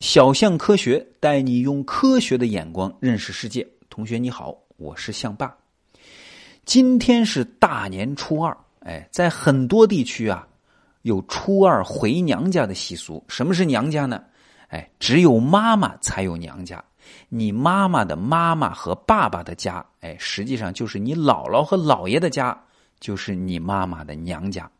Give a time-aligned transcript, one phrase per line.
[0.00, 3.66] 小象科学带你用科学的眼光认识世界。
[3.90, 5.54] 同学你好，我是象爸。
[6.64, 10.48] 今天是大年初二，哎，在很多地区啊，
[11.02, 13.22] 有初二回娘家的习俗。
[13.28, 14.24] 什么是娘家呢？
[14.68, 16.82] 哎，只有妈妈才有娘家。
[17.28, 22.58] 你妈妈的妈妈和爸爸的家，哎，实际上就是你姥姥和姥爷的家，
[23.00, 24.70] 就是你妈妈的娘家。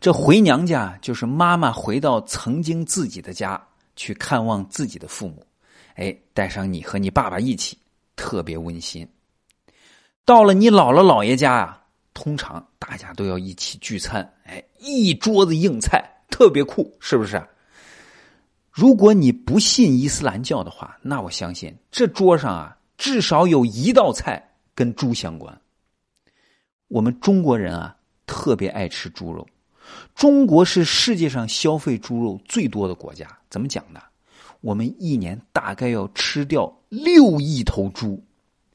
[0.00, 3.62] 这回娘家就是妈妈回到曾经自己的家。
[3.96, 5.44] 去看望自己的父母，
[5.94, 7.76] 哎，带上你和你爸爸一起，
[8.14, 9.08] 特别温馨。
[10.24, 11.82] 到了你姥姥姥爷家啊，
[12.14, 17.42] 通常大家都要一起聚餐，哎，一桌子硬菜，特别酷，是不是？
[18.70, 25.58] 如果你不信伊斯兰教的话，那我相信这桌上啊，至少有一道菜跟猪相关。
[26.88, 29.46] 我们中国人啊，特别爱吃猪肉。
[30.14, 34.00] 中国是世界上消费猪肉最多的国家，怎么讲呢？
[34.62, 38.22] 我们一年大概要吃掉六亿头猪，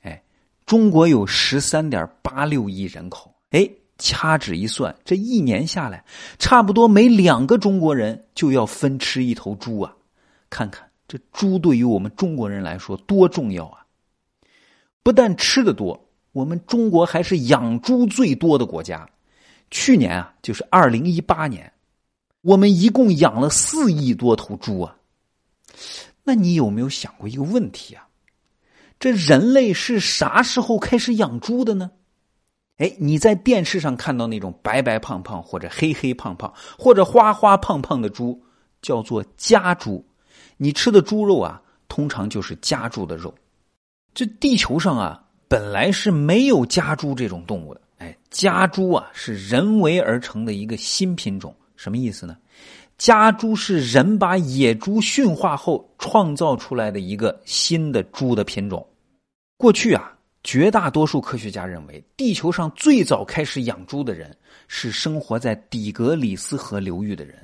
[0.02, 0.22] 哎，
[0.66, 6.06] 中国有十三点八六亿人口，哎，掐指一算，这一年下来，
[6.38, 9.94] 差不多每两个中国人就要分吃一头猪啊！
[10.50, 13.86] 看看这猪对于我们中国人来说多重要啊！
[15.04, 19.10] 不但吃的多，我们中国还是养猪最多的国家。
[19.72, 21.72] 去年啊，就是二零一八年，
[22.42, 24.96] 我们一共养了四亿多头猪啊。
[26.24, 28.08] 那你有没有想过一个问题啊？
[29.00, 31.90] 这人类是啥时候开始养猪的呢？
[32.78, 38.40] 哎，你在电视上看到那种白白胖胖或者黑黑胖胖或者花花胖胖的猪，
[38.82, 40.06] 叫做家猪。
[40.58, 43.34] 你吃的猪肉啊，通常就是家猪的肉。
[44.14, 47.81] 这地球上啊，本来是没有家猪这种动物的。
[48.32, 52.38] 家猪啊是人为而成的一个新品种，什么意思呢？
[52.98, 58.88] 家猪是人把野猪驯化后创造出来的一个新的猪的品种。
[59.58, 64.36] 过去啊，绝大多数科学家认为，地球上最早开始养猪的人
[64.68, 67.36] 是生活在底格里斯河流域的人。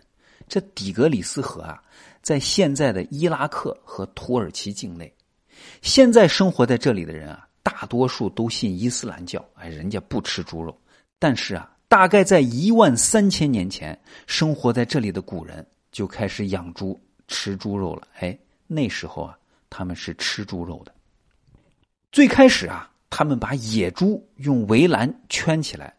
[0.47, 1.81] 这底格里斯河啊，
[2.21, 5.13] 在现在的伊拉克和土耳其境内。
[5.81, 7.46] 现在生活在这里的人啊。
[7.67, 10.73] 大多数都信伊斯兰教，哎，人家不吃猪肉。
[11.19, 18.07] 但是啊，大概在一万三千年前，生活在这里的古人就开始养猪、吃猪肉了。
[18.19, 19.37] 哎，那时候啊，
[19.69, 20.95] 他们是吃猪肉的。
[22.09, 25.93] 最开始啊，他们把野猪用围栏圈起来，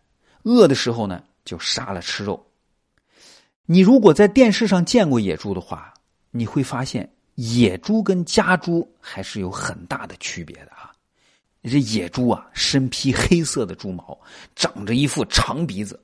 [0.45, 2.43] 饿的时候呢，就杀了吃肉。
[3.67, 5.93] 你如果在电视上见过野猪的话，
[6.31, 10.95] 你会发现野猪跟家猪还是有很大的区别的啊。
[11.63, 14.19] 这野猪啊，身披黑色的猪毛，
[14.55, 15.95] 长着一副长鼻子；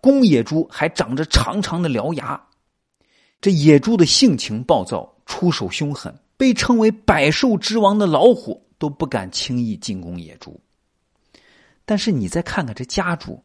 [0.00, 2.40] 公野猪还长着长长的獠牙。
[3.40, 10.60] 这野猪的性情暴躁，出手凶狠，被称为百兽之王的老虎都不敢轻易进攻野猪。
[11.84, 13.42] 但是你再看看这家猪，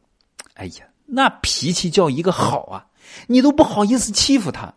[0.54, 2.88] 哎呀，那脾气叫一个好啊！
[3.28, 4.74] 你都不好意思欺负它。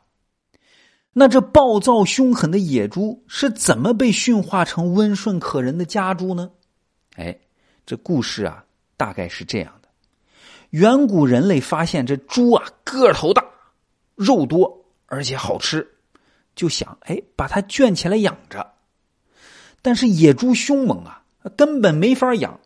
[1.13, 6.51] 那这暴躁凶狠的野猪是怎么被驯化成温顺可人的家猪呢？
[7.17, 7.37] 哎，
[7.85, 8.65] 这故事啊，
[8.97, 9.89] 大概是这样的：
[10.71, 13.45] 远古人类发现这猪啊个头大、
[14.15, 15.87] 肉多，而且好吃，
[16.55, 18.75] 就想哎把它圈起来养着。
[19.83, 21.23] 但是野猪凶猛啊，
[21.57, 22.59] 根本没法养。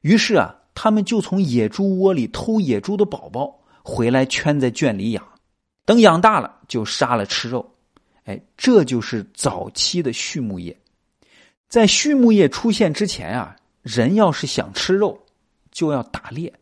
[0.00, 5.24] 于是啊，他们就从野猪窝里偷野猪的宝宝回来圈在圈里养，
[5.84, 7.74] 等养大了就杀了吃肉。
[8.24, 10.76] 哎，这就是早期的畜牧业。
[11.68, 13.54] 在畜牧业出现之前啊。
[13.86, 15.16] 人要是想吃肉，
[15.70, 16.52] 就要打猎。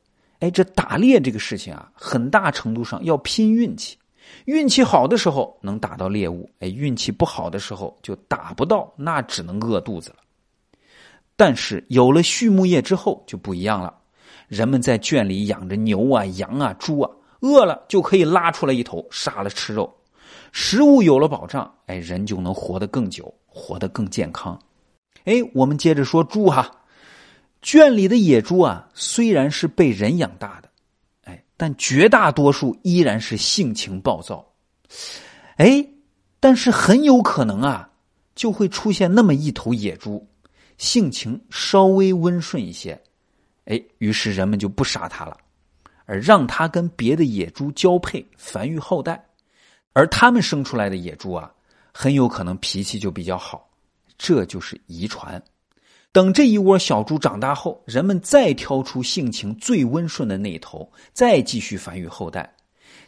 [0.40, 3.96] 哎，这打猎这个事情啊，很大程度上要拼运气。
[4.44, 10.16] 运气好的时候能打到猎物，哎，运气不好的时候就打不到，那只能饿肚子了。
[11.34, 13.94] 但是有了畜牧业之后就不一样了，
[14.46, 19.90] 人们在圈里养着牛啊、羊啊、猪啊，饿了就可以拉出来一头杀了吃肉。
[20.52, 24.60] 食物有了保障，哎，人就能活得更久，活得更健康。
[25.24, 26.70] 哎，我们接着说猪哈。
[27.64, 30.68] 圈里的野猪啊，虽然是被人养大的，
[31.22, 34.46] 哎，但绝大多数依然是性情暴躁，
[35.56, 35.84] 哎，
[36.38, 37.88] 但是很有可能啊，
[38.34, 40.28] 就会出现那么一头野猪，
[40.76, 43.00] 性情稍微温顺一些，
[43.64, 45.34] 哎，于是人们就不杀它了，
[46.04, 49.24] 而让它跟别的野猪交配，繁育后代，
[49.94, 51.50] 而他们生出来的野猪啊，
[51.94, 53.66] 很有可能脾气就比较好，
[54.18, 55.42] 这就是遗传。
[56.14, 62.54] 等这一窝小猪长大后，人们再挑出性情最温顺的那一头，再继续繁育后代。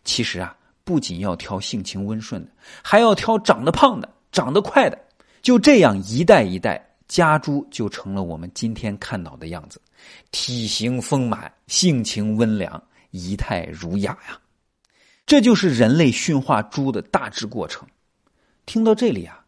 [0.03, 2.51] 其实啊，不仅要挑性情温顺的，
[2.83, 4.99] 还要挑长得胖的、长得快的。
[5.41, 9.81] 就这样一代一代，家猪就成了我们今天看到的样子，
[10.33, 12.83] 体型丰满，性情温良，
[13.13, 14.37] 仪态儒雅呀。
[15.27, 17.87] 这就是人类驯化猪的大致过程。
[18.65, 19.45] 听到这里啊，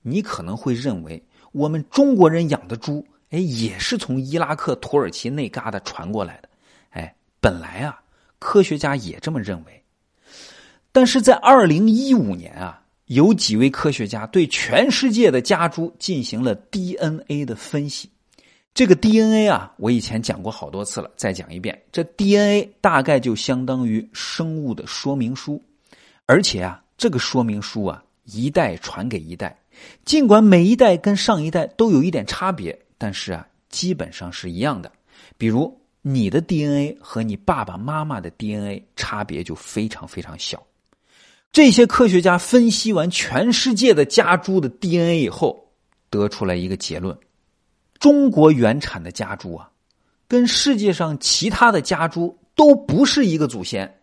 [0.00, 1.22] 你可能会认为
[1.54, 6.48] 我们中国人养的猪，哎，也是从伊拉克、土耳其那旮瘩传过来的。
[6.90, 8.02] 哎，本来啊，
[8.40, 9.82] 科学家也这么认为。
[10.90, 18.10] 但是在二零一五年啊，有几位科学家对全世界的家猪进行了 DNA 的分析。
[18.74, 21.80] 这个 DNA 啊，我以前讲过好多次了，再讲一遍。
[21.92, 25.62] 这 DNA 大概就相当于生物的说明书，
[26.26, 29.56] 而且啊，这个说明书啊，一代传给一代，
[30.04, 34.90] 尽管每一代跟上一代都有一点差别，但是啊，基本上是一样的。
[35.36, 40.62] 比如你的 DNA 和你爸爸妈妈的 DNA 差别就非常非常小。
[41.52, 45.70] 这些科学家分析完全世界的家猪的 DNA 以后，
[46.10, 47.16] 得出来一个结论：
[47.98, 49.70] 中国原产的家猪啊，
[50.26, 54.00] 跟世界上其他的家猪都不是一个祖先。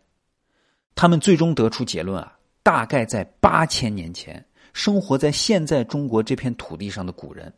[0.96, 4.44] 他们最终得出结论啊，大概在八千年前，
[4.74, 7.52] 生活在现在中国这片土地上的古人，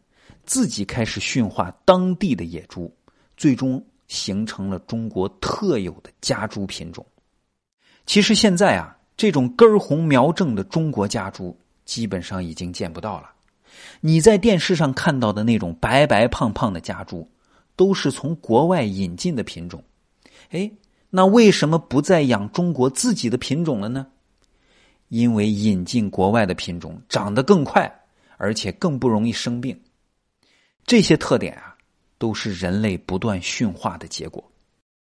[0.46, 2.94] 自己开始驯化当地的野猪，
[3.38, 7.06] 最终形成了中国特有的家猪品种。
[8.06, 8.98] 其实现在啊。
[9.16, 11.56] 这种根红苗正的中国家猪
[11.86, 13.30] 基本上已经见不到了。
[14.02, 17.30] 你在电视上看到的那种白白胖胖的家猪，
[17.76, 19.82] 都是从国外引进的品种。
[20.50, 20.70] 哎，
[21.12, 24.08] 那为什么不再养中国自己的品种了呢？
[25.13, 27.88] 因为引进国外的品种长得更快，
[28.38, 29.80] 而且更不容易生病。
[30.88, 31.75] 这些特点啊，
[32.18, 34.44] 都是人类不断驯化的结果。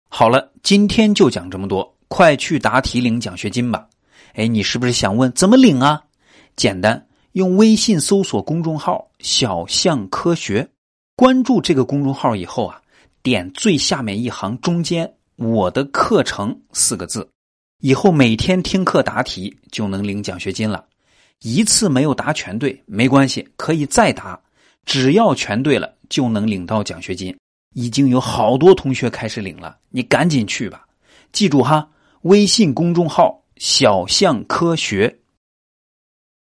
[0.09, 3.88] 好了，今天就讲这么多，快去答题领奖学金吧。
[4.33, 6.01] 哎，你是不是想问怎么领啊？
[6.55, 10.67] 简单，用微信搜索公众号“小象科学”，
[11.15, 12.81] 关注这个公众号以后啊，
[13.21, 17.29] 点最下面一行中间“我的课程”四个字，
[17.79, 20.85] 以后每天听课答题就能领奖学金了。
[21.41, 24.39] 一次没有答全对没关系，可以再答，
[24.85, 27.35] 只要全对了就能领到奖学金。
[27.73, 30.85] 已经有好多同学开始领了，你赶紧去吧。
[31.31, 31.87] 记住哈，
[32.21, 33.37] 微信公众号。
[33.57, 35.13] 小象科学。